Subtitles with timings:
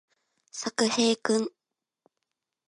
[0.51, 1.51] 作並くん